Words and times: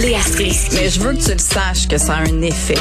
Léa 0.00 0.20
Strisky. 0.20 0.74
Mais 0.74 0.88
je 0.90 1.00
veux 1.00 1.12
que 1.12 1.22
tu 1.22 1.30
le 1.32 1.38
saches 1.38 1.86
que 1.86 1.98
ça 1.98 2.14
a 2.14 2.20
un 2.22 2.42
effet. 2.42 2.78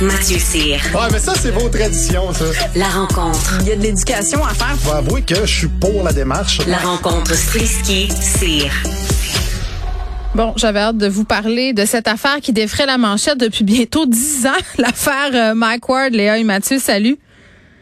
Mathieu 0.00 0.38
Cyr. 0.38 0.80
Ouais, 0.92 1.08
mais 1.12 1.18
ça, 1.20 1.34
c'est 1.40 1.50
vos 1.52 1.68
traditions, 1.68 2.32
ça. 2.32 2.44
La 2.74 2.88
rencontre. 2.88 3.58
Il 3.60 3.68
y 3.68 3.72
a 3.72 3.76
de 3.76 3.82
l'éducation 3.82 4.44
à 4.44 4.54
faire. 4.54 4.76
Faut 4.80 4.92
avouer 4.92 5.22
que 5.22 5.46
je 5.46 5.58
suis 5.58 5.68
pour 5.68 6.02
la 6.02 6.12
démarche. 6.12 6.58
La 6.66 6.78
rencontre 6.78 7.32
Strisky-Cyr. 7.34 8.70
Bon, 10.34 10.52
j'avais 10.56 10.80
hâte 10.80 10.98
de 10.98 11.08
vous 11.08 11.24
parler 11.24 11.72
de 11.72 11.84
cette 11.84 12.08
affaire 12.08 12.40
qui 12.40 12.52
défrait 12.52 12.86
la 12.86 12.98
manchette 12.98 13.38
depuis 13.38 13.64
bientôt 13.64 14.04
dix 14.06 14.46
ans, 14.46 14.62
l'affaire 14.78 15.30
euh, 15.32 15.54
Mike 15.54 15.88
Ward, 15.88 16.12
Léa 16.12 16.38
et 16.38 16.44
Mathieu. 16.44 16.78
Salut. 16.78 17.18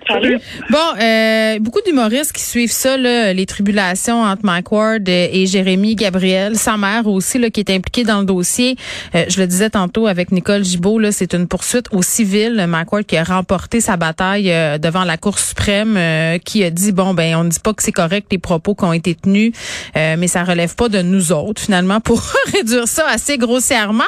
Bon, 0.08 0.78
euh, 1.00 1.58
beaucoup 1.60 1.80
d'humoristes 1.84 2.32
qui 2.32 2.42
suivent 2.42 2.72
ça, 2.72 2.96
là, 2.96 3.32
les 3.32 3.46
tribulations 3.46 4.22
entre 4.22 4.44
Mike 4.44 4.70
Ward 4.70 5.08
et 5.08 5.46
Jérémy 5.46 5.96
Gabriel, 5.96 6.56
sa 6.56 6.76
mère 6.76 7.06
aussi, 7.06 7.38
là, 7.38 7.50
qui 7.50 7.60
est 7.60 7.70
impliquée 7.70 8.04
dans 8.04 8.20
le 8.20 8.24
dossier. 8.24 8.76
Euh, 9.14 9.24
je 9.28 9.40
le 9.40 9.46
disais 9.46 9.70
tantôt 9.70 10.06
avec 10.06 10.30
Nicole 10.30 10.64
Gibault, 10.64 10.98
là, 10.98 11.12
c'est 11.12 11.34
une 11.34 11.48
poursuite 11.48 11.86
au 11.92 12.02
civil. 12.02 12.66
Mike 12.68 12.92
Ward 12.92 13.04
qui 13.04 13.16
a 13.16 13.24
remporté 13.24 13.80
sa 13.80 13.96
bataille 13.96 14.50
euh, 14.50 14.78
devant 14.78 15.04
la 15.04 15.16
Cour 15.16 15.38
suprême, 15.38 15.98
qui 16.44 16.62
a 16.62 16.70
dit 16.70 16.92
bon 16.92 17.14
ben 17.14 17.36
on 17.36 17.44
ne 17.44 17.48
dit 17.48 17.58
pas 17.58 17.72
que 17.72 17.82
c'est 17.82 17.92
correct 17.92 18.28
les 18.30 18.38
propos 18.38 18.74
qui 18.74 18.84
ont 18.84 18.92
été 18.92 19.14
tenus, 19.14 19.52
mais 19.94 20.28
ça 20.28 20.44
relève 20.44 20.74
pas 20.74 20.88
de 20.88 21.02
nous 21.02 21.32
autres 21.32 21.60
finalement 21.60 22.00
pour 22.00 22.22
réduire 22.54 22.86
ça 22.86 23.06
assez 23.08 23.38
grossièrement. 23.38 24.04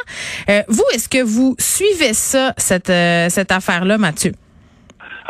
vous, 0.69 0.85
est-ce 0.95 1.09
que 1.09 1.23
vous 1.23 1.57
suivez 1.59 2.15
ça 2.15 2.55
cette 2.57 2.93
cette 3.31 3.53
affaire 3.53 3.85
là, 3.85 3.99
Mathieu? 3.99 4.33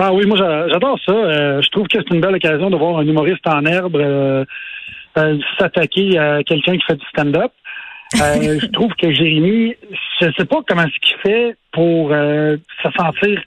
Ah 0.01 0.13
oui, 0.13 0.27
moi 0.27 0.37
j'adore 0.37 0.97
ça. 1.05 1.13
Euh, 1.13 1.61
je 1.61 1.69
trouve 1.71 1.89
que 1.89 1.99
c'est 1.99 2.15
une 2.15 2.21
belle 2.21 2.37
occasion 2.37 2.71
de 2.71 2.77
voir 2.77 2.99
un 2.99 3.07
humoriste 3.07 3.45
en 3.49 3.65
herbe 3.65 3.97
euh, 3.97 4.45
euh, 5.19 5.39
s'attaquer 5.59 6.17
à 6.17 6.45
quelqu'un 6.45 6.77
qui 6.77 6.85
fait 6.87 6.95
du 6.95 7.07
stand-up. 7.07 7.51
je 8.15 8.67
trouve 8.69 8.93
que 8.95 9.13
Jérémy, 9.13 9.75
je 10.21 10.31
sais 10.39 10.45
pas 10.45 10.63
comment 10.67 10.87
ce 10.87 10.99
qu'il 11.01 11.17
fait 11.21 11.57
pour 11.73 12.11
se 12.11 12.91
sentir 12.97 13.43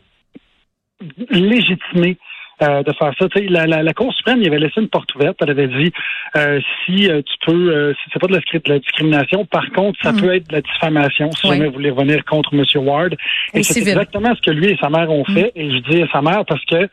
légitimé 1.30 2.18
euh, 2.62 2.84
de 2.84 2.94
faire 2.94 3.12
ça. 3.20 3.28
La, 3.50 3.66
la, 3.66 3.84
la, 3.84 3.94
Cour 3.94 4.14
suprême, 4.14 4.40
il 4.42 4.48
avait 4.48 4.60
laissé 4.60 4.82
une 4.82 4.90
porte 4.90 5.14
ouverte. 5.16 5.38
Elle 5.42 5.52
avait 5.52 5.68
dit 5.68 5.92
euh, 6.36 6.60
si 6.86 7.10
euh, 7.10 7.22
tu 7.22 7.34
peux, 7.46 7.94
si 7.94 8.10
c'est 8.12 8.20
pas 8.20 8.28
de 8.28 8.34
la, 8.34 8.40
de 8.40 8.70
la, 8.70 8.80
discrimination, 8.80 9.46
par 9.46 9.70
contre, 9.72 10.00
ça 10.02 10.12
mm. 10.12 10.22
peut 10.22 10.36
être 10.36 10.48
de 10.48 10.54
la 10.54 10.62
diffamation 10.62 11.32
si 11.32 11.48
jamais 11.48 11.68
vous 11.68 11.74
voulez 11.74 11.90
revenir 11.90 12.24
contre 12.26 12.54
M. 12.54 12.64
Ward. 12.76 13.16
Et 13.54 13.64
c'est 13.64 13.80
exactement 13.80 14.34
ce 14.36 14.42
que 14.42 14.52
lui 14.52 14.68
et 14.68 14.78
sa 14.78 14.90
mère 14.90 15.10
ont 15.10 15.26
mm. 15.28 15.34
fait. 15.34 15.52
Et 15.56 15.72
je 15.72 15.78
dis 15.90 16.04
à 16.04 16.08
sa 16.12 16.22
mère 16.22 16.46
parce 16.46 16.64
que 16.66 16.88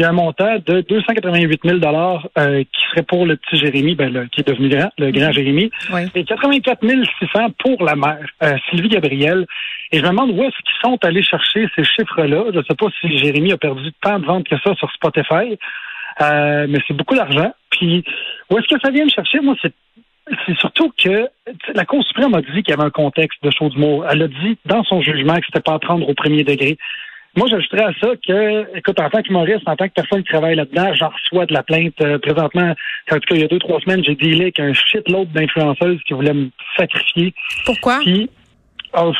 il 0.00 0.04
y 0.04 0.06
a 0.06 0.08
un 0.08 0.12
montant 0.12 0.56
de 0.64 0.80
288 0.80 1.60
000 1.62 1.78
dollars 1.78 2.26
euh, 2.38 2.64
qui 2.64 2.80
serait 2.88 3.02
pour 3.02 3.26
le 3.26 3.36
petit 3.36 3.58
Jérémy, 3.58 3.94
ben, 3.94 4.28
qui 4.32 4.40
est 4.40 4.48
devenu 4.48 4.70
grand, 4.70 4.90
le 4.96 5.10
grand 5.10 5.30
Jérémy, 5.30 5.70
et 6.14 6.24
84 6.24 6.80
600 6.80 7.48
pour 7.58 7.84
la 7.84 7.96
mère, 7.96 8.24
euh, 8.42 8.56
Sylvie 8.70 8.88
Gabriel. 8.88 9.46
Et 9.92 9.98
je 9.98 10.02
me 10.02 10.08
demande 10.08 10.30
où 10.30 10.42
est-ce 10.42 10.56
qu'ils 10.56 10.80
sont 10.82 10.96
allés 11.04 11.22
chercher 11.22 11.68
ces 11.76 11.84
chiffres-là. 11.84 12.44
Je 12.50 12.58
ne 12.60 12.62
sais 12.62 12.74
pas 12.74 12.86
si 12.98 13.18
Jérémy 13.18 13.52
a 13.52 13.58
perdu 13.58 13.92
tant 14.00 14.18
de 14.18 14.24
ventes 14.24 14.48
que 14.48 14.56
ça 14.64 14.74
sur 14.76 14.90
Spotify, 14.90 15.58
euh, 16.22 16.66
mais 16.66 16.78
c'est 16.88 16.94
beaucoup 16.94 17.14
d'argent. 17.14 17.52
Puis 17.70 18.02
où 18.48 18.56
est-ce 18.56 18.74
que 18.74 18.80
ça 18.82 18.90
vient 18.90 19.04
me 19.04 19.10
chercher? 19.10 19.40
Moi, 19.40 19.54
c'est 19.60 19.74
c'est 20.46 20.56
surtout 20.58 20.92
que 20.96 21.28
la 21.74 21.84
Cour 21.84 22.04
suprême 22.04 22.34
a 22.34 22.40
dit 22.40 22.62
qu'il 22.62 22.70
y 22.70 22.72
avait 22.72 22.84
un 22.84 22.90
contexte 22.90 23.42
de 23.42 23.50
choses 23.50 23.76
mot. 23.76 24.04
Elle 24.08 24.22
a 24.22 24.28
dit 24.28 24.56
dans 24.64 24.84
son 24.84 25.02
jugement 25.02 25.34
que 25.34 25.44
c'était 25.44 25.60
pas 25.60 25.74
à 25.74 25.78
prendre 25.78 26.08
au 26.08 26.14
premier 26.14 26.44
degré. 26.44 26.78
Moi, 27.36 27.46
j'ajouterais 27.48 27.84
à 27.84 27.92
ça 28.00 28.08
que, 28.26 28.76
écoute, 28.76 28.98
en 28.98 29.08
tant 29.08 29.22
qu'humoriste, 29.22 29.66
en 29.66 29.76
tant 29.76 29.86
que 29.86 29.94
personne 29.94 30.22
qui 30.24 30.30
travaille 30.30 30.56
là-dedans, 30.56 30.92
j'en 30.94 31.10
reçois 31.10 31.46
de 31.46 31.54
la 31.54 31.62
plainte. 31.62 31.94
Euh, 32.02 32.18
présentement, 32.18 32.74
en 33.10 33.14
tout 33.14 33.20
cas, 33.20 33.34
il 33.36 33.40
y 33.40 33.44
a 33.44 33.48
deux, 33.48 33.60
trois 33.60 33.80
semaines, 33.80 34.02
j'ai 34.02 34.16
dealé 34.16 34.42
avec 34.42 34.58
un 34.58 34.72
shitload 34.72 35.30
d'influenceuses 35.30 36.00
qui 36.06 36.14
voulaient 36.14 36.34
me 36.34 36.50
sacrifier. 36.76 37.32
Pourquoi? 37.64 38.00
Puis, 38.00 38.28
oh, 38.94 39.12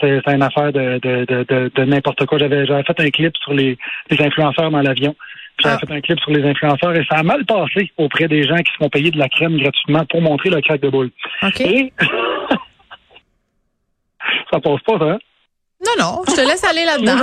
c'était 0.00 0.22
une 0.26 0.42
affaire 0.42 0.72
de, 0.72 0.98
de, 1.02 1.26
de, 1.26 1.70
de, 1.74 1.84
n'importe 1.84 2.24
quoi. 2.24 2.38
J'avais 2.38 2.64
fait 2.64 3.00
un 3.00 3.10
clip 3.10 3.36
sur 3.42 3.52
les, 3.52 3.76
les 4.10 4.22
influenceurs 4.22 4.70
dans 4.70 4.80
l'avion. 4.80 5.14
Puis 5.56 5.64
j'avais 5.64 5.76
ah. 5.82 5.86
fait 5.86 5.92
un 5.94 6.00
clip 6.00 6.18
sur 6.20 6.30
les 6.32 6.44
influenceurs 6.48 6.96
et 6.96 7.04
ça 7.08 7.18
a 7.18 7.22
mal 7.22 7.44
passé 7.44 7.90
auprès 7.98 8.26
des 8.26 8.44
gens 8.44 8.56
qui 8.56 8.72
se 8.72 8.78
font 8.78 8.88
payer 8.88 9.10
de 9.10 9.18
la 9.18 9.28
crème 9.28 9.58
gratuitement 9.58 10.04
pour 10.06 10.22
montrer 10.22 10.48
le 10.50 10.62
crack 10.62 10.80
de 10.80 10.88
boule. 10.88 11.10
OK. 11.42 11.60
Et 11.60 11.92
ça 14.50 14.60
passe 14.60 14.80
pas, 14.80 14.98
ça. 14.98 15.04
Hein? 15.04 15.18
Non, 15.84 16.04
non, 16.04 16.22
je 16.26 16.34
te 16.34 16.40
laisse 16.40 16.64
aller 16.64 16.84
là-dedans. 16.84 17.16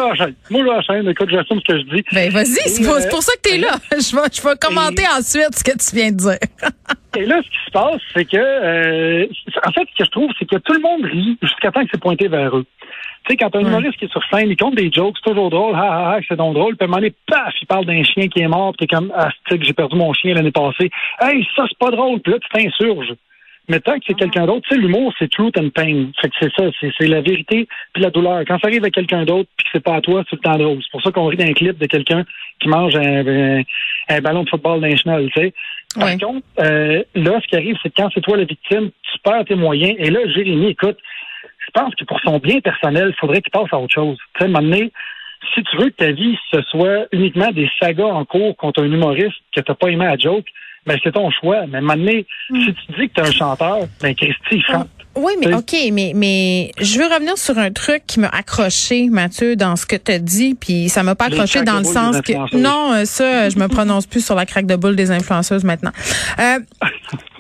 Moi, 0.50 0.66
j'enchaîne. 0.66 1.10
Écoute, 1.10 1.30
j'assume 1.32 1.60
ce 1.60 1.74
que 1.74 1.80
je 1.80 1.96
dis. 1.96 2.04
Ben, 2.12 2.30
vas-y, 2.32 2.70
c'est 2.70 2.84
pour, 2.84 2.98
pour, 3.10 3.24
ça 3.24 3.34
que 3.42 3.50
tu 3.50 3.56
es 3.56 3.58
là. 3.58 3.76
Je 3.92 4.16
vais, 4.16 4.28
je 4.32 4.42
vais 4.42 4.56
commenter 4.60 5.04
ensuite 5.18 5.56
ce 5.56 5.64
que 5.64 5.78
tu 5.78 5.96
viens 5.96 6.12
de 6.12 6.18
dire. 6.18 6.40
et 7.18 7.26
là, 7.26 7.42
ce 7.44 7.50
qui 7.50 7.66
se 7.66 7.72
passe, 7.72 8.02
c'est 8.14 8.26
que, 8.26 8.38
euh, 8.38 9.26
en 9.66 9.72
fait, 9.72 9.88
ce 9.92 9.98
que 9.98 10.06
je 10.06 10.12
trouve, 10.12 10.30
c'est 10.38 10.46
que 10.46 10.58
tout 10.58 10.74
le 10.74 10.80
monde 10.80 11.04
rit 11.06 11.38
jusqu'à 11.42 11.72
temps 11.72 11.82
que 11.82 11.90
c'est 11.92 12.02
pointé 12.02 12.28
vers 12.28 12.56
eux. 12.56 12.66
Tu 13.26 13.34
sais, 13.34 13.38
quand 13.38 13.56
un 13.56 13.60
humoriste 13.62 13.98
qui 13.98 14.06
est 14.06 14.12
sur 14.12 14.22
scène, 14.32 14.50
il 14.50 14.58
compte 14.58 14.76
des 14.76 14.92
jokes, 14.92 15.16
c'est 15.18 15.30
toujours 15.30 15.50
drôle, 15.50 15.76
ha, 15.76 15.80
ha, 15.80 16.16
ha, 16.16 16.20
c'est 16.28 16.36
donc 16.36 16.56
drôle. 16.56 16.76
Puis 16.76 16.84
à 16.84 16.86
un 16.86 16.88
moment 16.88 17.02
donné, 17.02 17.14
paf, 17.28 17.54
il 17.62 17.68
parle 17.68 17.86
d'un 17.86 18.04
chien 18.04 18.28
qui 18.28 18.42
est 18.42 18.48
mort, 18.48 18.74
puis 18.78 18.88
t'es 18.88 18.96
comme, 18.96 19.12
ah, 19.16 19.30
que 19.48 19.64
j'ai 19.64 19.74
perdu 19.74 19.96
mon 19.96 20.12
chien 20.14 20.34
l'année 20.34 20.52
passée. 20.52 20.90
Hey, 21.20 21.48
ça, 21.56 21.64
c'est 21.68 21.78
pas 21.78 21.92
drôle. 21.92 22.20
Puis 22.22 22.34
là, 22.34 22.40
tu 22.40 22.50
t'insurges. 22.50 23.14
Mais 23.70 23.80
tant 23.80 23.94
que 23.94 24.06
c'est 24.08 24.16
quelqu'un 24.16 24.46
d'autre, 24.46 24.68
tu 24.68 24.76
sais, 24.76 24.82
l'humour, 24.82 25.14
c'est 25.18 25.32
truth 25.32 25.58
and 25.58 25.70
pain. 25.70 26.08
Fait 26.20 26.30
que 26.30 26.36
c'est 26.40 26.52
ça, 26.54 26.70
c'est 26.80 27.08
la 27.08 27.22
vérité 27.22 27.68
puis 27.94 28.04
la 28.04 28.10
douleur. 28.10 28.44
Quand 28.48 28.60
ça 28.60 28.68
arrive 28.68 28.84
à 28.84 28.90
quelqu'un 28.90 29.24
d'autre 29.24 29.50
puis 29.56 29.66
que 29.66 29.70
c'est 29.74 29.84
pas 29.84 29.96
à 29.96 30.02
toi, 30.02 30.24
c'est 30.30 30.36
le 30.36 30.42
temps 30.42 30.58
drôle. 30.58 30.80
C'est 30.82 30.92
pour 30.92 31.02
ça 31.02 31.12
qu'on 31.12 31.28
rit 31.28 31.38
d'un 31.38 31.54
clip 31.54 31.78
de 31.78 31.86
quelqu'un 31.86 32.26
qui 32.60 32.68
mange 32.68 32.96
un, 32.96 33.64
ballon 34.22 34.44
de 34.44 34.50
football 34.50 34.82
d'un 34.82 34.96
chenal, 34.96 35.30
tu 35.32 35.42
sais. 35.42 35.54
Par 35.98 36.18
contre, 36.18 36.46
euh, 36.60 37.04
là, 37.16 37.40
ce 37.42 37.48
qui 37.48 37.56
arrive, 37.56 37.78
c'est 37.84 37.90
que 37.90 38.02
quand 38.02 38.10
c'est 38.14 38.22
toi 38.22 38.38
la 38.38 38.46
victime, 38.46 38.90
tu 38.90 39.20
perds 39.24 39.46
tes 39.46 39.56
moyens. 39.56 39.96
Et 40.00 40.10
là, 40.10 40.20
Jérémy, 40.28 40.70
écoute, 40.70 40.98
je 41.60 41.72
pense 41.74 41.94
que 41.96 42.06
pour 42.06 42.20
son 42.22 42.40
bien 42.40 42.60
personnel, 42.62 43.10
il 43.10 43.20
faudrait 43.20 43.42
qu'il 43.42 43.52
passe 43.52 43.72
à 43.72 43.80
autre 43.80 43.94
chose. 43.94 44.18
Tu 44.36 44.46
sais, 44.46 44.52
donné, 44.52 44.92
si 45.54 45.64
tu 45.64 45.78
veux 45.78 45.90
que 45.90 45.96
ta 45.96 46.12
vie, 46.12 46.38
ce 46.52 46.62
soit 46.64 47.08
uniquement 47.12 47.52
des 47.52 47.70
sagas 47.80 48.06
en 48.06 48.26
cours 48.26 48.56
contre 48.58 48.84
un 48.84 48.92
humoriste 48.92 49.38
que 49.56 49.62
t'as 49.62 49.74
pas 49.74 49.90
aimé 49.90 50.06
à 50.06 50.18
joke, 50.18 50.46
ben 50.86 50.98
c'est 51.04 51.12
ton 51.12 51.30
choix. 51.32 51.66
Mais 51.68 51.82
maintenant, 51.82 52.12
mm. 52.50 52.60
si 52.62 52.74
tu 52.74 53.00
dis 53.00 53.10
que 53.10 53.14
tu 53.14 53.22
es 53.22 53.28
un 53.28 53.32
chanteur, 53.32 53.80
ben 54.02 54.16
Christy, 54.16 54.62
chante. 54.62 54.90
Oui, 55.16 55.34
mais 55.40 55.54
OK, 55.54 55.76
mais 55.92 56.14
mais 56.16 56.72
je 56.80 56.98
veux 56.98 57.06
revenir 57.06 57.38
sur 57.38 57.58
un 57.58 57.72
truc 57.72 58.04
qui 58.08 58.22
m'a 58.22 58.30
accroché, 58.30 59.10
Mathieu, 59.10 59.58
dans 59.58 59.76
ce 59.76 59.86
que 59.86 59.98
tu 59.98 60.14
as 60.14 60.20
dit, 60.20 60.56
puis 60.56 60.88
ça 60.88 61.04
m'a 61.04 61.16
pas 61.16 61.26
accroché 61.26 61.64
dans 61.64 61.80
le 61.80 61.84
sens 61.84 62.22
que 62.22 62.56
non, 62.56 62.94
euh, 62.94 63.06
ça, 63.06 63.50
je 63.50 63.60
me 63.60 63.68
prononce 63.68 64.08
plus 64.08 64.24
sur 64.24 64.36
la 64.36 64.46
craque 64.46 64.68
de 64.68 64.76
boule 64.78 64.96
des 64.96 65.12
influenceuses 65.12 65.66
maintenant. 65.66 65.92
Euh, 66.40 66.60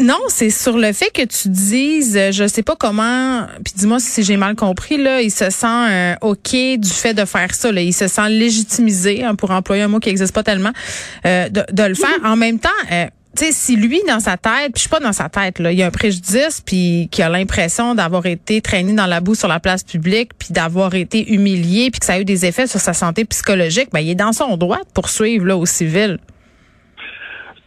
Non, 0.00 0.18
c'est 0.28 0.50
sur 0.50 0.78
le 0.78 0.92
fait 0.92 1.10
que 1.12 1.22
tu 1.22 1.48
dises, 1.48 2.16
euh, 2.16 2.30
je 2.30 2.46
sais 2.46 2.62
pas 2.62 2.76
comment, 2.76 3.46
puis 3.64 3.74
dis-moi 3.76 3.98
si 3.98 4.22
j'ai 4.22 4.36
mal 4.36 4.54
compris 4.54 4.96
là, 4.96 5.20
il 5.20 5.30
se 5.30 5.50
sent 5.50 5.66
euh, 5.66 6.14
ok 6.20 6.52
du 6.52 6.88
fait 6.88 7.14
de 7.14 7.24
faire 7.24 7.52
ça, 7.52 7.70
il 7.72 7.92
se 7.92 8.06
sent 8.06 8.28
légitimisé, 8.28 9.24
hein, 9.24 9.34
pour 9.34 9.50
employer 9.50 9.82
un 9.82 9.88
mot 9.88 9.98
qui 9.98 10.08
n'existe 10.08 10.32
pas 10.32 10.44
tellement, 10.44 10.70
euh, 11.26 11.48
de, 11.48 11.82
le 11.82 11.94
faire. 11.94 12.18
En 12.24 12.36
même 12.36 12.60
temps, 12.60 12.68
tu 13.36 13.44
sais, 13.44 13.52
si 13.52 13.74
lui 13.74 14.00
dans 14.06 14.20
sa 14.20 14.36
tête, 14.36 14.72
puis 14.72 14.76
je 14.76 14.80
suis 14.80 14.88
pas 14.88 15.00
dans 15.00 15.12
sa 15.12 15.28
tête 15.28 15.58
là, 15.58 15.72
il 15.72 15.78
y 15.78 15.82
a 15.82 15.86
un 15.86 15.90
préjudice, 15.90 16.62
puis 16.64 17.08
qui 17.10 17.20
a 17.20 17.28
l'impression 17.28 17.96
d'avoir 17.96 18.26
été 18.26 18.60
traîné 18.60 18.92
dans 18.92 19.06
la 19.06 19.20
boue 19.20 19.34
sur 19.34 19.48
la 19.48 19.58
place 19.58 19.82
publique, 19.82 20.30
puis 20.38 20.50
d'avoir 20.52 20.94
été 20.94 21.32
humilié, 21.32 21.90
puis 21.90 21.98
que 21.98 22.06
ça 22.06 22.14
a 22.14 22.20
eu 22.20 22.24
des 22.24 22.46
effets 22.46 22.68
sur 22.68 22.80
sa 22.80 22.94
santé 22.94 23.24
psychologique, 23.24 23.88
ben 23.92 24.00
il 24.00 24.10
est 24.10 24.14
dans 24.14 24.32
son 24.32 24.56
droit 24.56 24.78
de 24.78 24.92
poursuivre 24.94 25.44
là 25.44 25.56
au 25.56 25.66
civil. 25.66 26.18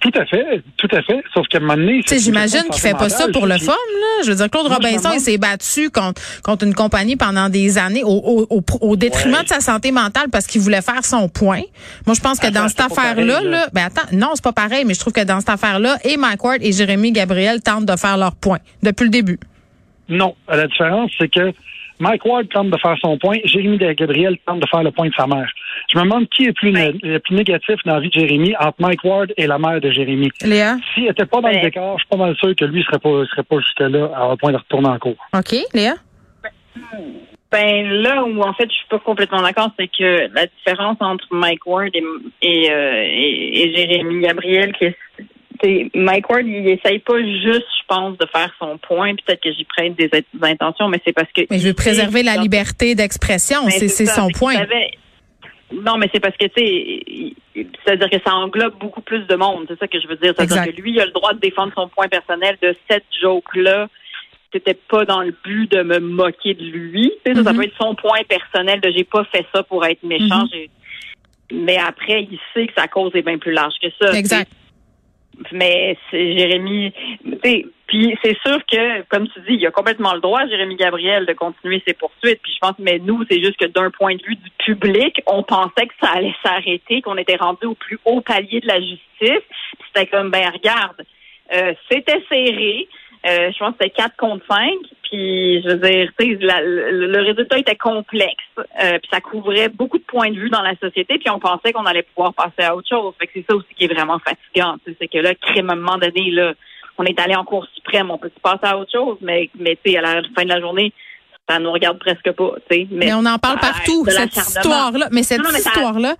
Tout 0.01 0.11
à 0.15 0.25
fait, 0.25 0.63
tout 0.77 0.87
à 0.91 1.03
fait. 1.03 1.23
Sauf 1.31 1.47
qu'à 1.47 1.59
un 1.59 1.61
moment 1.61 1.75
donné, 1.75 2.01
j'imagine 2.07 2.63
qu'il 2.71 2.81
fait 2.81 2.97
pas 2.97 3.09
ça 3.09 3.27
pour 3.31 3.45
le 3.45 3.57
fun, 3.59 3.71
là. 3.71 4.23
Je 4.25 4.31
veux 4.31 4.35
dire, 4.35 4.49
Claude 4.49 4.65
Robinson, 4.65 5.11
il 5.13 5.19
s'est 5.19 5.37
battu 5.37 5.91
contre, 5.91 6.19
contre 6.41 6.65
une 6.65 6.73
compagnie 6.73 7.15
pendant 7.15 7.49
des 7.49 7.77
années 7.77 8.03
au, 8.03 8.47
au, 8.49 8.63
au, 8.81 8.95
détriment 8.95 9.43
de 9.43 9.47
sa 9.47 9.59
santé 9.59 9.91
mentale 9.91 10.29
parce 10.31 10.47
qu'il 10.47 10.59
voulait 10.61 10.81
faire 10.81 11.05
son 11.05 11.29
point. 11.29 11.61
Moi, 12.07 12.15
je 12.15 12.21
pense 12.21 12.39
que 12.39 12.47
dans 12.47 12.67
cette 12.67 12.81
affaire-là, 12.81 13.41
là, 13.41 13.67
ben 13.73 13.85
attends, 13.85 14.07
non, 14.11 14.29
c'est 14.33 14.43
pas 14.43 14.53
pareil, 14.53 14.85
mais 14.85 14.95
je 14.95 14.99
trouve 14.99 15.13
que 15.13 15.23
dans 15.23 15.39
cette 15.39 15.49
affaire-là, 15.49 15.97
et 16.03 16.17
Mike 16.17 16.43
Ward 16.43 16.59
et 16.61 16.71
Jérémy 16.71 17.11
Gabriel 17.11 17.61
tentent 17.61 17.85
de 17.85 17.95
faire 17.95 18.17
leur 18.17 18.35
point 18.35 18.59
depuis 18.81 19.03
le 19.03 19.11
début. 19.11 19.39
Non. 20.09 20.35
La 20.49 20.65
différence, 20.65 21.11
c'est 21.19 21.29
que 21.29 21.53
Mike 22.01 22.25
Ward 22.25 22.49
tente 22.49 22.71
de 22.71 22.77
faire 22.77 22.97
son 22.99 23.15
point, 23.19 23.37
Jérémy 23.45 23.77
Gabriel 23.77 24.35
tente 24.47 24.59
de 24.59 24.67
faire 24.67 24.81
le 24.81 24.91
point 24.91 25.07
de 25.07 25.13
sa 25.13 25.27
mère. 25.27 25.47
Je 25.93 25.99
me 25.99 26.03
demande 26.03 26.27
qui 26.29 26.45
est 26.45 26.51
plus, 26.51 26.71
le 26.71 27.19
plus 27.19 27.35
négatif 27.35 27.75
dans 27.85 27.93
la 27.93 27.99
vie 27.99 28.09
de 28.09 28.19
Jérémy 28.19 28.55
entre 28.59 28.75
Mike 28.79 29.03
Ward 29.03 29.31
et 29.37 29.45
la 29.45 29.59
mère 29.59 29.79
de 29.79 29.91
Jérémy. 29.91 30.31
Léa? 30.41 30.77
S'il 30.93 31.03
n'était 31.03 31.27
pas 31.27 31.41
dans 31.41 31.49
le 31.49 31.61
décor, 31.61 31.99
je 31.99 32.01
suis 32.01 32.09
pas 32.09 32.17
mal 32.17 32.35
sûr 32.37 32.55
que 32.55 32.65
lui 32.65 32.83
serait 32.83 32.97
pas 32.97 33.25
serait 33.27 33.43
pas 33.43 33.57
jusque 33.59 33.79
là 33.79 34.09
à 34.15 34.23
un 34.31 34.35
point 34.35 34.51
de 34.51 34.57
retourner 34.57 34.89
en 34.89 34.97
cours. 34.97 35.15
OK, 35.33 35.55
Léa? 35.75 35.93
Ben 37.51 37.87
là 38.01 38.23
où 38.23 38.41
en 38.41 38.53
fait 38.53 38.69
je 38.69 38.75
suis 38.75 38.87
pas 38.89 38.99
complètement 38.99 39.41
d'accord, 39.41 39.69
c'est 39.77 39.87
que 39.87 40.33
la 40.33 40.47
différence 40.47 40.97
entre 41.01 41.27
Mike 41.31 41.67
Ward 41.67 41.91
et, 41.93 42.03
et, 42.41 42.71
euh, 42.71 43.03
et, 43.05 43.73
Jérémy 43.75 44.21
Gabriel, 44.21 44.71
qui 44.73 44.85
est, 44.85 44.97
Mike 45.93 46.29
Ward, 46.29 46.45
il 46.45 46.67
essaye 46.67 46.99
pas 46.99 47.19
juste, 47.19 47.67
je 47.79 47.85
pense, 47.87 48.17
de 48.17 48.25
faire 48.27 48.53
son 48.59 48.77
point. 48.77 49.15
Peut-être 49.15 49.41
que 49.41 49.51
j'y 49.51 49.65
prête 49.65 49.95
des, 49.95 50.09
intentions, 50.41 50.87
mais 50.87 51.01
c'est 51.05 51.13
parce 51.13 51.31
que. 51.31 51.41
Mais 51.49 51.59
je 51.59 51.67
veux 51.67 51.73
préserver 51.73 52.23
la 52.23 52.37
liberté 52.37 52.95
d'expression, 52.95 53.69
c'est 53.69 54.05
son 54.05 54.29
point. 54.29 54.55
non, 55.73 55.97
mais 55.97 56.09
c'est 56.13 56.19
parce 56.19 56.35
que 56.37 56.45
tu 56.47 57.33
sais, 57.55 57.65
c'est-à-dire 57.85 58.09
que 58.09 58.23
ça 58.25 58.35
englobe 58.35 58.77
beaucoup 58.79 59.01
plus 59.01 59.25
de 59.27 59.35
monde. 59.35 59.65
C'est 59.67 59.79
ça 59.79 59.87
que 59.87 59.99
je 59.99 60.07
veux 60.07 60.17
dire. 60.17 60.33
C'est-à-dire 60.37 60.65
que 60.65 60.81
lui, 60.81 60.91
il 60.91 60.99
a 60.99 61.05
le 61.05 61.11
droit 61.11 61.33
de 61.33 61.39
défendre 61.39 61.71
son 61.75 61.87
point 61.87 62.07
personnel 62.07 62.57
de 62.61 62.75
cette 62.89 63.05
joke-là 63.21 63.87
c'était 64.53 64.77
pas 64.89 65.05
dans 65.05 65.21
le 65.21 65.33
but 65.43 65.71
de 65.71 65.81
me 65.81 65.99
moquer 65.99 66.53
de 66.53 66.63
lui. 66.63 67.11
ça, 67.25 67.31
mm-hmm. 67.31 67.55
peut 67.55 67.63
être 67.63 67.77
son 67.79 67.95
point 67.95 68.19
personnel 68.27 68.81
de 68.81 68.91
j'ai 68.91 69.05
pas 69.05 69.23
fait 69.25 69.45
ça 69.53 69.63
pour 69.63 69.85
être 69.85 70.03
méchant. 70.03 70.43
Mm-hmm. 70.43 70.69
Mais 71.53 71.77
après, 71.77 72.27
il 72.29 72.39
sait 72.53 72.67
que 72.67 72.73
sa 72.75 72.87
cause 72.87 73.11
est 73.15 73.21
bien 73.21 73.37
plus 73.37 73.53
large 73.53 73.73
que 73.81 73.87
ça. 73.99 74.17
Exact. 74.17 74.51
Mais 75.51 75.97
c'est 76.09 76.37
Jérémy, 76.37 76.93
puis 77.91 78.17
c'est 78.23 78.37
sûr 78.45 78.57
que, 78.71 79.01
comme 79.09 79.27
tu 79.27 79.41
dis, 79.41 79.55
il 79.55 79.67
a 79.67 79.71
complètement 79.71 80.13
le 80.13 80.21
droit, 80.21 80.47
Jérémy 80.47 80.77
Gabriel, 80.77 81.25
de 81.25 81.33
continuer 81.33 81.83
ses 81.85 81.93
poursuites. 81.93 82.39
Puis 82.41 82.53
je 82.53 82.59
pense, 82.59 82.79
mais 82.79 82.99
nous, 82.99 83.25
c'est 83.29 83.43
juste 83.43 83.57
que 83.57 83.65
d'un 83.65 83.91
point 83.91 84.15
de 84.15 84.23
vue 84.23 84.37
du 84.37 84.49
public, 84.59 85.21
on 85.27 85.43
pensait 85.43 85.87
que 85.87 85.93
ça 86.01 86.11
allait 86.11 86.33
s'arrêter, 86.41 87.01
qu'on 87.01 87.17
était 87.17 87.35
rendu 87.35 87.65
au 87.65 87.75
plus 87.75 87.99
haut 88.05 88.21
palier 88.21 88.61
de 88.61 88.67
la 88.67 88.79
justice. 88.79 89.43
C'était 89.87 90.07
comme, 90.07 90.31
ben 90.31 90.49
regarde, 90.53 91.01
euh, 91.53 91.73
c'était 91.89 92.23
serré. 92.29 92.87
Euh, 93.27 93.51
je 93.51 93.59
pense 93.59 93.71
que 93.71 93.83
c'était 93.83 93.95
4 93.95 94.15
contre 94.17 94.45
5. 94.47 94.71
Puis, 95.03 95.61
je 95.61 95.69
veux 95.69 95.77
dire, 95.77 96.11
le, 96.19 97.21
résultat 97.21 97.59
était 97.59 97.75
complexe. 97.75 98.43
Euh, 98.57 98.97
puis, 98.99 99.09
ça 99.11 99.21
couvrait 99.21 99.69
beaucoup 99.69 99.97
de 99.97 100.03
points 100.03 100.31
de 100.31 100.39
vue 100.39 100.49
dans 100.49 100.61
la 100.61 100.75
société. 100.77 101.17
Puis, 101.19 101.29
on 101.29 101.39
pensait 101.39 101.73
qu'on 101.73 101.85
allait 101.85 102.03
pouvoir 102.15 102.33
passer 102.33 102.67
à 102.67 102.75
autre 102.75 102.87
chose. 102.89 103.13
Fait 103.19 103.27
que 103.27 103.33
c'est 103.35 103.45
ça 103.47 103.55
aussi 103.55 103.67
qui 103.77 103.85
est 103.85 103.93
vraiment 103.93 104.19
fatigant. 104.19 104.77
C'est 104.85 105.07
que 105.07 105.17
là, 105.19 105.35
crime, 105.35 105.69
à 105.69 105.73
un 105.73 105.75
moment 105.75 105.97
donné, 105.97 106.31
là, 106.31 106.53
on 106.97 107.03
est 107.03 107.19
allé 107.19 107.35
en 107.35 107.43
Cour 107.43 107.67
suprême. 107.75 108.09
On 108.09 108.17
peut 108.17 108.31
passer 108.41 108.63
à 108.63 108.77
autre 108.77 108.91
chose. 108.91 109.17
Mais, 109.21 109.49
mais 109.59 109.77
tu 109.83 109.91
sais, 109.91 109.97
à 109.97 110.01
la 110.01 110.21
fin 110.35 110.43
de 110.43 110.49
la 110.49 110.59
journée, 110.59 110.93
ça 111.47 111.59
nous 111.59 111.71
regarde 111.71 111.99
presque 111.99 112.31
pas. 112.31 112.51
Mais, 112.69 112.87
mais 112.89 113.13
on 113.13 113.25
en 113.25 113.37
parle 113.37 113.59
partout, 113.59 114.05
cette 114.07 114.35
histoire-là. 114.35 115.09
Mais 115.11 115.23
cette 115.23 115.41
histoire-là, 115.41 116.15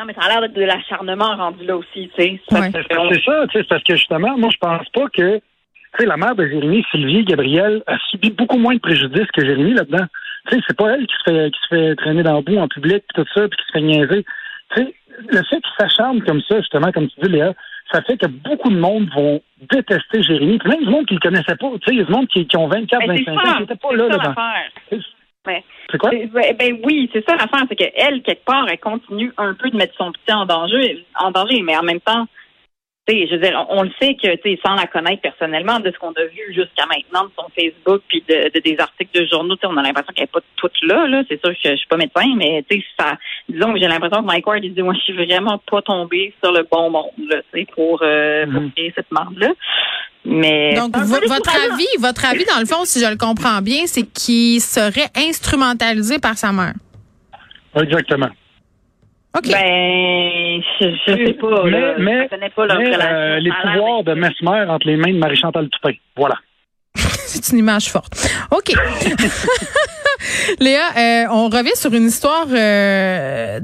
non, 0.00 0.06
mais 0.06 0.14
ça 0.14 0.22
a 0.22 0.40
l'air 0.40 0.48
de 0.48 0.62
l'acharnement 0.62 1.36
rendu 1.36 1.64
là 1.66 1.76
aussi, 1.76 2.10
tu 2.16 2.22
sais. 2.22 2.40
C'est 2.48 3.24
ça, 3.24 3.46
tu 3.48 3.58
sais, 3.58 3.64
parce 3.64 3.82
que 3.82 3.96
justement, 3.96 4.38
moi, 4.38 4.48
je 4.50 4.56
pense 4.56 4.88
pas 4.94 5.08
que, 5.12 5.36
tu 5.36 5.42
sais, 5.98 6.06
la 6.06 6.16
mère 6.16 6.34
de 6.34 6.46
Jérémy, 6.46 6.84
Sylvie, 6.90 7.24
Gabriel, 7.24 7.82
a 7.86 7.98
subi 8.10 8.30
beaucoup 8.30 8.56
moins 8.56 8.74
de 8.74 8.80
préjudice 8.80 9.30
que 9.32 9.44
Jérémy 9.44 9.74
là-dedans. 9.74 10.06
Tu 10.48 10.56
sais, 10.56 10.62
c'est 10.66 10.76
pas 10.76 10.94
elle 10.94 11.06
qui 11.06 11.14
se 11.18 11.30
fait, 11.30 11.50
qui 11.50 11.60
se 11.60 11.68
fait 11.68 11.96
traîner 11.96 12.22
dans 12.22 12.36
le 12.36 12.42
bout 12.42 12.56
en 12.56 12.68
public, 12.68 13.04
tout 13.14 13.26
ça, 13.34 13.46
puis 13.46 13.58
qui 13.58 13.66
se 13.66 13.72
fait 13.72 13.82
niaiser. 13.82 14.24
Tu 14.74 14.82
sais, 14.82 14.94
le 15.28 15.42
fait 15.44 15.60
qu'il 15.60 15.72
s'acharne 15.78 16.22
comme 16.22 16.40
ça, 16.48 16.56
justement, 16.60 16.92
comme 16.92 17.08
tu 17.08 17.20
dis, 17.20 17.28
Léa, 17.28 17.52
ça 17.92 18.00
fait 18.00 18.16
que 18.16 18.26
beaucoup 18.26 18.70
de 18.70 18.78
monde 18.78 19.10
vont 19.14 19.42
détester 19.70 20.22
Jérémy. 20.22 20.58
Puis 20.58 20.70
même 20.70 20.84
du 20.84 20.90
monde 20.90 21.06
qui 21.06 21.14
le 21.14 21.20
connaissait 21.20 21.56
pas. 21.56 21.68
Tu 21.72 21.78
sais, 21.84 21.92
il 21.92 21.98
y 21.98 22.00
a 22.00 22.04
du 22.04 22.12
monde 22.12 22.28
qui, 22.28 22.46
qui 22.46 22.56
ont 22.56 22.68
24, 22.68 23.06
25 23.06 23.32
ans, 23.32 23.54
qui 23.56 23.60
n'étaient 23.60 23.74
pas 23.74 23.94
là. 23.94 24.08
C'est 25.90 25.98
quoi? 25.98 26.10
Ben, 26.10 26.56
ben, 26.56 26.78
oui, 26.84 27.08
c'est 27.12 27.24
ça 27.26 27.34
l'affaire, 27.34 27.64
c'est 27.68 27.76
qu'elle, 27.76 28.22
quelque 28.22 28.44
part, 28.44 28.66
elle 28.68 28.78
continue 28.78 29.32
un 29.38 29.54
peu 29.54 29.70
de 29.70 29.76
mettre 29.76 29.94
son 29.96 30.12
petit 30.12 30.32
en 30.32 30.46
danger, 30.46 31.04
en 31.18 31.30
danger, 31.30 31.62
mais 31.62 31.76
en 31.76 31.82
même 31.82 32.00
temps, 32.00 32.26
je 33.12 33.34
veux 33.34 33.40
dire, 33.40 33.66
on, 33.68 33.82
le 33.82 33.90
sait 34.00 34.14
que, 34.14 34.28
sans 34.64 34.74
la 34.74 34.86
connaître 34.86 35.22
personnellement, 35.22 35.80
de 35.80 35.90
ce 35.90 35.98
qu'on 35.98 36.12
a 36.12 36.24
vu 36.24 36.54
jusqu'à 36.54 36.86
maintenant 36.86 37.24
de 37.24 37.30
son 37.38 37.46
Facebook 37.54 38.02
puis 38.08 38.22
de, 38.28 38.58
des 38.60 38.76
articles 38.78 39.20
de 39.20 39.26
journaux, 39.26 39.56
on 39.64 39.76
a 39.76 39.82
l'impression 39.82 40.12
qu'elle 40.14 40.24
n'est 40.24 40.28
pas 40.28 40.40
toute 40.56 40.82
là. 40.82 41.06
là. 41.06 41.22
C'est 41.28 41.40
sûr 41.44 41.52
que 41.52 41.70
je, 41.70 41.76
suis 41.76 41.88
pas 41.88 41.96
médecin, 41.96 42.34
mais 42.36 42.64
ça, 42.98 43.16
disons 43.48 43.72
que 43.72 43.80
j'ai 43.80 43.88
l'impression 43.88 44.22
que 44.22 44.26
Mike 44.26 44.46
Ward 44.46 44.64
il 44.64 44.74
dit, 44.74 44.82
moi, 44.82 44.94
je 44.94 45.00
suis 45.00 45.12
vraiment 45.12 45.58
pas 45.70 45.82
tombé 45.82 46.32
sur 46.42 46.52
le 46.52 46.66
bon 46.70 46.90
monde 46.90 47.10
là, 47.28 47.38
pour, 47.74 48.00
euh, 48.02 48.46
pour 48.46 48.62
mm-hmm. 48.62 48.72
créer 48.72 48.92
cette 48.94 49.10
marde-là. 49.10 49.50
Mais 50.24 50.74
donc 50.74 50.96
votre 50.96 51.50
avis, 51.72 51.86
votre 51.98 52.24
avis 52.26 52.44
dans 52.44 52.60
le 52.60 52.66
fond, 52.66 52.84
si 52.84 53.00
je 53.00 53.06
le 53.06 53.16
comprends 53.16 53.62
bien, 53.62 53.86
c'est 53.86 54.02
qu'il 54.02 54.60
serait 54.60 55.08
instrumentalisé 55.16 56.18
par 56.18 56.36
sa 56.36 56.52
mère. 56.52 56.74
Exactement. 57.74 58.28
OK. 59.36 59.48
Ben, 59.48 60.60
je, 60.80 60.86
je 61.06 61.26
sais 61.26 61.32
pas. 61.34 61.64
Mais, 61.64 61.94
mais, 61.98 62.28
connais 62.28 62.50
pas 62.50 62.66
leur 62.66 62.78
euh, 62.80 63.38
les 63.38 63.52
pouvoirs 63.62 64.02
de 64.02 64.14
Mesmer 64.14 64.68
entre 64.68 64.86
les 64.86 64.96
mains 64.96 65.12
de 65.12 65.18
Marie-Chantal 65.18 65.68
Toupin. 65.68 65.94
Voilà. 66.16 66.34
C'est 66.94 67.52
une 67.52 67.58
image 67.58 67.90
forte. 67.90 68.28
OK. 68.50 68.72
Léa, 70.60 70.80
euh, 70.96 71.24
on 71.30 71.48
revient 71.48 71.74
sur 71.74 71.92
une 71.94 72.06
histoire 72.06 72.46
euh, 72.50 73.60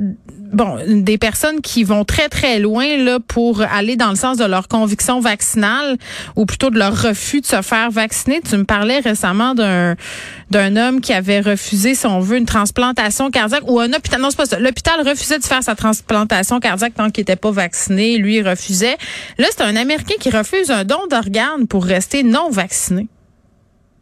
bon, 0.53 0.79
des 0.87 1.19
personnes 1.19 1.61
qui 1.61 1.85
vont 1.85 2.05
très 2.05 2.29
très 2.29 2.59
loin 2.59 2.97
là 2.97 3.19
pour 3.21 3.61
aller 3.63 3.97
dans 3.97 4.11
le 4.11 4.17
sens 4.17 4.39
de 4.39 4.45
leur 4.45 4.69
conviction 4.69 5.21
vaccinale 5.21 5.97
ou 6.35 6.47
plutôt 6.47 6.71
de 6.71 6.79
leur 6.79 7.01
refus 7.01 7.41
de 7.41 7.47
se 7.47 7.63
faire 7.63 7.91
vacciner. 7.91 8.41
Tu 8.41 8.57
me 8.57 8.65
parlais 8.65 9.01
récemment 9.01 9.55
d'un 9.55 9.97
d'un 10.51 10.77
homme 10.77 11.01
qui 11.01 11.13
avait 11.13 11.41
refusé 11.41 11.95
si 11.95 12.07
on 12.07 12.21
veut 12.21 12.39
une 12.39 12.47
transplantation 12.47 13.31
cardiaque 13.31 13.65
ou 13.67 13.81
un 13.81 13.93
hôpital 13.93 14.21
non 14.21 14.31
c'est 14.31 14.37
pas 14.37 14.47
ça. 14.47 14.59
L'hôpital 14.59 15.07
refusait 15.07 15.39
de 15.39 15.45
faire 15.45 15.63
sa 15.63 15.75
transplantation 15.75 16.61
cardiaque 16.61 16.95
tant 16.95 17.11
qu'il 17.11 17.23
n'était 17.23 17.37
pas 17.37 17.51
vacciné, 17.51 18.17
lui 18.17 18.37
il 18.37 18.49
refusait. 18.49 18.97
Là, 19.39 19.47
c'est 19.51 19.63
un 19.63 19.77
américain 19.77 20.15
qui 20.21 20.31
refuse 20.31 20.71
un 20.71 20.85
don 20.85 21.07
d'organes 21.11 21.67
pour 21.69 21.85
rester 21.85 22.23
non 22.23 22.51
vacciné. 22.51 23.09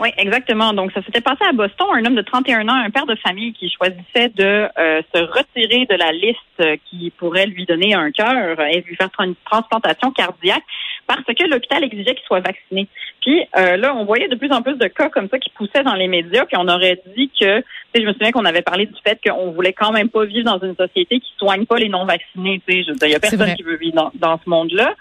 Oui, 0.01 0.09
exactement. 0.19 0.73
Donc, 0.73 0.91
ça 0.93 1.03
s'était 1.03 1.21
passé 1.21 1.45
à 1.49 1.53
Boston. 1.53 1.87
Un 1.93 2.05
homme 2.05 2.17
de 2.17 2.23
31 2.23 2.69
ans, 2.69 2.75
un 2.75 2.91
père 2.91 3.07
de 3.07 3.15
famille 3.17 3.53
qui 3.53 3.71
choisissait 3.71 4.29
de 4.31 4.69
euh, 4.79 5.03
se 5.15 5.21
retirer 5.21 5.87
de 5.87 5.95
la 5.95 6.11
liste 6.11 6.81
qui 6.91 7.11
pourrait 7.17 7.47
lui 7.47 7.65
donner 7.65 7.95
un 7.95 8.11
cœur 8.11 8.61
et 8.61 8.81
lui 8.81 8.97
faire 8.97 9.09
une 9.21 9.37
transplantation 9.45 10.11
cardiaque 10.11 10.65
parce 11.07 11.25
que 11.25 11.45
l'hôpital 11.49 11.85
exigeait 11.85 12.15
qu'il 12.15 12.25
soit 12.27 12.41
vacciné. 12.41 12.89
Puis 13.21 13.43
euh, 13.57 13.77
là, 13.77 13.95
on 13.95 14.05
voyait 14.05 14.29
de 14.29 14.37
plus 14.37 14.51
en 14.53 14.63
plus 14.63 14.77
de 14.77 14.87
cas 14.87 15.09
comme 15.09 15.29
ça 15.29 15.39
qui 15.39 15.51
poussaient 15.51 15.83
dans 15.83 15.95
les 15.95 16.09
médias, 16.09 16.45
puis 16.47 16.57
on 16.59 16.69
aurait 16.69 17.01
dit 17.17 17.31
que, 17.39 17.63
je 17.95 18.01
me 18.01 18.13
souviens 18.13 18.33
qu'on 18.33 18.45
avait 18.45 18.63
parlé 18.63 18.87
du 18.87 18.95
fait 19.07 19.19
qu'on 19.25 19.53
voulait 19.53 19.73
quand 19.73 19.93
même 19.93 20.09
pas 20.09 20.25
vivre 20.25 20.45
dans 20.45 20.59
une 20.59 20.75
société 20.75 21.21
qui 21.21 21.33
soigne 21.39 21.65
pas 21.65 21.77
les 21.77 21.89
non-vaccinés. 21.89 22.61
Tu 22.67 22.85
sais, 22.85 22.95
il 23.03 23.11
y 23.11 23.15
a 23.15 23.21
personne 23.21 23.55
qui 23.55 23.63
veut 23.63 23.77
vivre 23.77 24.11
dans, 24.15 24.41
ce 24.43 24.51
monde-là. 24.51 24.95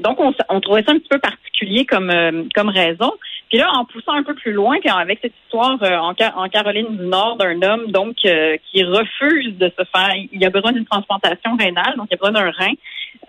Donc, 0.00 0.20
on, 0.20 0.32
on, 0.48 0.60
trouvait 0.60 0.84
ça 0.84 0.92
un 0.92 0.98
petit 0.98 1.08
peu 1.08 1.18
particulier 1.18 1.84
comme 1.84 2.10
euh, 2.10 2.44
comme 2.54 2.68
raison. 2.68 3.12
Puis 3.48 3.58
là, 3.58 3.70
en 3.74 3.84
poussant 3.84 4.12
un 4.12 4.24
peu 4.24 4.34
plus 4.34 4.52
loin, 4.52 4.76
avec 4.96 5.20
cette 5.22 5.34
histoire 5.44 5.80
euh, 5.82 5.96
en, 5.96 6.14
en, 6.34 6.48
Caroline 6.48 6.96
du 6.96 7.06
Nord 7.06 7.36
d'un 7.36 7.62
homme 7.62 7.92
donc 7.92 8.16
euh, 8.24 8.56
qui 8.70 8.82
refuse 8.82 9.56
de 9.56 9.70
se 9.78 9.84
faire, 9.84 10.12
il 10.32 10.44
a 10.44 10.50
besoin 10.50 10.72
d'une 10.72 10.84
transplantation 10.84 11.56
rénale, 11.56 11.94
donc 11.96 12.08
il 12.10 12.14
a 12.14 12.16
besoin 12.16 12.32
d'un 12.32 12.50
rein, 12.50 12.72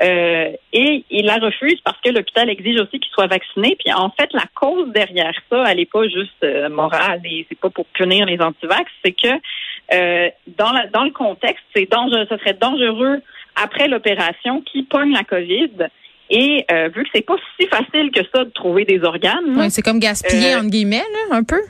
euh, 0.02 0.52
et 0.74 1.06
il 1.12 1.26
la 1.26 1.36
refuse 1.36 1.80
parce 1.84 2.00
que 2.02 2.10
l'hôpital 2.10 2.50
exige 2.50 2.80
aussi 2.80 3.00
qu'il 3.00 3.12
soit 3.12 3.28
vacciné. 3.28 3.78
Puis 3.80 3.94
en 3.94 4.10
fait, 4.10 4.34
la 4.34 4.46
cause 4.56 4.90
derrière 4.92 5.34
ça, 5.52 5.66
elle 5.68 5.78
n'est 5.78 5.86
pas 5.86 6.08
juste 6.08 6.46
morale 6.72 7.22
et 7.24 7.46
c'est 7.48 7.60
pas 7.60 7.70
pour 7.70 7.86
punir 7.88 8.26
les 8.26 8.42
antivax, 8.42 8.92
c'est 9.06 9.12
que 9.12 9.38
dans, 10.58 10.72
la, 10.72 10.88
dans 10.88 11.04
le 11.04 11.12
contexte, 11.12 11.64
c'est 11.76 11.90
dangereux, 11.90 12.26
ce 12.30 12.38
serait 12.38 12.54
dangereux 12.54 13.22
après 13.56 13.88
l'opération 13.88 14.62
qui 14.62 14.84
pogne 14.84 15.14
la 15.14 15.24
COVID 15.24 15.90
et 16.30 16.66
euh, 16.72 16.90
vu 16.90 17.04
que 17.04 17.10
c'est 17.14 17.26
pas 17.26 17.36
si 17.60 17.68
facile 17.68 18.12
que 18.12 18.22
ça 18.34 18.44
de 18.44 18.50
trouver 18.50 18.86
des 18.86 19.02
organes. 19.04 19.58
Oui, 19.58 19.72
c'est 19.72 19.82
comme 19.82 20.00
gaspiller 20.00 20.54
euh, 20.54 20.60
entre 20.60 20.70
guillemets, 20.70 20.98
là, 20.98 21.38
un 21.38 21.44
peu. 21.44 21.62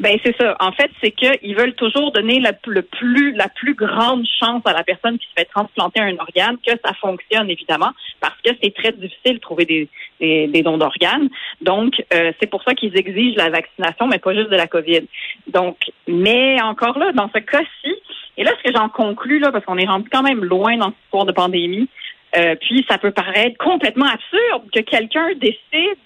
Ben 0.00 0.18
c'est 0.24 0.36
ça. 0.36 0.56
En 0.58 0.72
fait, 0.72 0.90
c'est 1.00 1.12
qu'ils 1.12 1.54
veulent 1.54 1.74
toujours 1.74 2.10
donner 2.12 2.40
la, 2.40 2.52
le 2.66 2.82
plus 2.82 3.32
la 3.34 3.48
plus 3.48 3.74
grande 3.74 4.26
chance 4.40 4.62
à 4.64 4.72
la 4.72 4.82
personne 4.82 5.18
qui 5.18 5.26
se 5.28 5.32
fait 5.36 5.44
transplanter 5.44 6.00
un 6.00 6.16
organe 6.18 6.56
que 6.66 6.72
ça 6.84 6.92
fonctionne 6.94 7.48
évidemment, 7.50 7.90
parce 8.20 8.34
que 8.44 8.50
c'est 8.60 8.74
très 8.74 8.92
difficile 8.92 9.34
de 9.34 9.38
trouver 9.38 9.64
des, 9.64 9.88
des, 10.18 10.62
dons 10.62 10.78
d'organes. 10.78 11.28
Donc 11.60 12.02
euh, 12.12 12.32
c'est 12.40 12.48
pour 12.48 12.64
ça 12.64 12.74
qu'ils 12.74 12.96
exigent 12.96 13.36
la 13.36 13.50
vaccination, 13.50 14.08
mais 14.08 14.18
pas 14.18 14.34
juste 14.34 14.50
de 14.50 14.56
la 14.56 14.66
COVID. 14.66 15.02
Donc, 15.48 15.76
mais 16.08 16.60
encore 16.62 16.98
là, 16.98 17.12
dans 17.12 17.30
ce 17.32 17.38
cas-ci, 17.38 17.94
et 18.38 18.44
là 18.44 18.52
ce 18.58 18.68
que 18.68 18.74
j'en 18.74 18.88
conclus 18.88 19.38
là, 19.38 19.52
parce 19.52 19.64
qu'on 19.64 19.78
est 19.78 19.86
rendu 19.86 20.08
quand 20.10 20.22
même 20.22 20.42
loin 20.42 20.76
dans 20.78 20.88
ce 20.88 20.94
histoire 21.04 21.26
de 21.26 21.32
pandémie, 21.32 21.88
euh, 22.36 22.54
puis 22.60 22.84
ça 22.88 22.98
peut 22.98 23.10
paraître 23.10 23.56
complètement 23.58 24.06
absurde 24.06 24.70
que 24.74 24.80
quelqu'un 24.80 25.28
décide 25.40 25.98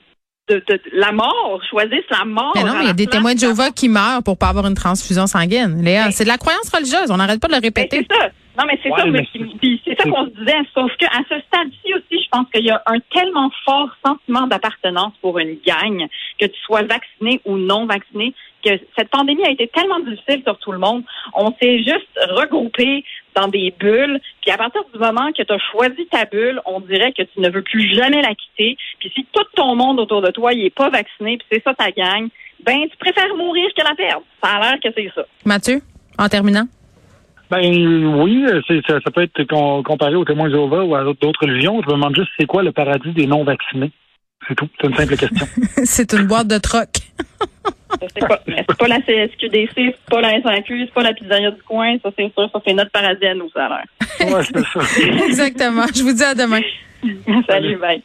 de, 0.48 0.80
la 0.92 1.12
mort, 1.12 1.60
choisisse 1.68 2.04
la 2.10 2.24
mort. 2.24 2.52
Mais 2.54 2.62
non, 2.62 2.74
mais 2.74 2.84
il 2.84 2.86
y 2.86 2.90
a 2.90 2.94
des 2.94 3.06
témoins 3.06 3.34
de 3.34 3.38
Jéhovah 3.40 3.70
qui 3.70 3.88
meurent 3.88 4.22
pour 4.24 4.38
pas 4.38 4.48
avoir 4.48 4.66
une 4.66 4.74
transfusion 4.74 5.26
sanguine. 5.26 5.82
Léa, 5.82 6.10
c'est 6.12 6.24
de 6.24 6.28
la 6.28 6.38
croyance 6.38 6.70
religieuse. 6.72 7.10
On 7.10 7.16
n'arrête 7.16 7.40
pas 7.40 7.48
de 7.48 7.54
le 7.54 7.60
répéter. 7.60 8.06
c'est 8.08 8.16
ça. 8.16 8.30
Non, 8.58 8.64
mais 8.66 8.78
c'est 8.82 8.88
ça, 8.88 9.04
mais 9.04 9.26
c'est 9.84 9.96
ça 10.00 10.08
qu'on 10.08 10.24
se 10.24 10.30
disait. 10.30 10.56
Sauf 10.72 10.90
qu'à 10.96 11.08
ce 11.28 11.38
stade-ci 11.40 11.92
aussi, 11.94 12.24
je 12.24 12.28
pense 12.30 12.46
qu'il 12.54 12.64
y 12.64 12.70
a 12.70 12.82
un 12.86 12.98
tellement 13.12 13.50
fort 13.64 13.90
sentiment 14.04 14.46
d'appartenance 14.46 15.12
pour 15.20 15.38
une 15.38 15.58
gang, 15.66 16.06
que 16.40 16.46
tu 16.46 16.58
sois 16.62 16.82
vacciné 16.82 17.40
ou 17.44 17.58
non 17.58 17.84
vacciné, 17.84 18.32
que 18.66 18.84
cette 18.96 19.08
pandémie 19.10 19.44
a 19.44 19.50
été 19.50 19.68
tellement 19.68 20.00
difficile 20.00 20.42
sur 20.44 20.58
tout 20.58 20.72
le 20.72 20.78
monde. 20.78 21.02
On 21.34 21.52
s'est 21.60 21.78
juste 21.78 22.08
regroupé 22.30 23.04
dans 23.34 23.48
des 23.48 23.72
bulles. 23.78 24.20
Puis 24.42 24.50
à 24.50 24.56
partir 24.56 24.82
du 24.92 24.98
moment 24.98 25.30
que 25.32 25.42
tu 25.42 25.52
as 25.52 25.58
choisi 25.70 26.06
ta 26.06 26.24
bulle, 26.24 26.60
on 26.64 26.80
dirait 26.80 27.12
que 27.12 27.22
tu 27.22 27.40
ne 27.40 27.50
veux 27.50 27.62
plus 27.62 27.94
jamais 27.94 28.22
la 28.22 28.34
quitter. 28.34 28.76
Puis 28.98 29.12
si 29.14 29.26
tout 29.32 29.44
ton 29.54 29.74
monde 29.76 30.00
autour 30.00 30.22
de 30.22 30.30
toi, 30.30 30.52
il 30.52 30.64
est 30.64 30.74
pas 30.74 30.90
vacciné, 30.90 31.38
puis 31.38 31.46
c'est 31.50 31.62
ça 31.62 31.74
ta 31.74 31.90
gang, 31.90 32.28
ben 32.64 32.78
tu 32.90 32.96
préfères 32.98 33.34
mourir 33.36 33.68
que 33.76 33.84
la 33.84 33.94
perdre. 33.94 34.24
Ça 34.42 34.50
a 34.50 34.60
l'air 34.60 34.80
que 34.82 34.88
c'est 34.94 35.10
ça. 35.14 35.24
Mathieu, 35.44 35.80
en 36.18 36.28
terminant? 36.28 36.66
Ben 37.48 37.60
oui, 38.22 38.44
ça, 38.88 39.00
ça, 39.00 39.10
peut 39.12 39.22
être 39.22 39.44
comparé 39.82 40.16
aux 40.16 40.24
témoins 40.24 40.48
de 40.48 40.54
Jéhovah 40.54 40.82
ou 40.82 40.96
à 40.96 41.04
d'autres 41.04 41.42
religions. 41.42 41.80
Je 41.82 41.86
me 41.86 41.92
demande 41.92 42.16
juste 42.16 42.30
c'est 42.38 42.46
quoi 42.46 42.64
le 42.64 42.72
paradis 42.72 43.12
des 43.12 43.26
non-vaccinés. 43.26 43.92
C'est 44.48 44.54
tout. 44.54 44.68
C'est 44.80 44.86
une 44.86 44.94
simple 44.94 45.16
question. 45.16 45.46
c'est 45.84 46.12
une 46.12 46.26
boîte 46.26 46.48
de 46.48 46.58
troc. 46.58 46.88
c'est 48.00 48.26
pas, 48.26 48.40
pas 48.78 48.88
la 48.88 49.00
CSQDC, 49.00 49.72
c'est 49.76 49.96
pas 50.08 50.20
la 50.20 50.40
SAQ, 50.42 50.86
c'est 50.86 50.94
pas 50.94 51.02
la 51.02 51.14
pizzeria 51.14 51.50
du 51.50 51.62
coin. 51.62 51.96
Ça, 52.02 52.10
c'est 52.16 52.32
sûr. 52.32 52.48
Ça, 52.52 52.60
c'est 52.66 52.74
notre 52.74 52.90
paradis 52.90 53.26
à 53.26 53.34
nous, 53.34 53.50
ça 53.50 53.66
a 53.66 53.68
l'air. 53.68 54.34
Ouais, 54.34 54.44
c'est 54.44 54.64
ça. 54.66 55.24
Exactement. 55.26 55.86
Je 55.94 56.02
vous 56.02 56.12
dis 56.12 56.22
à 56.22 56.34
demain. 56.34 56.60
Salut, 57.48 57.76
bye. 57.76 58.02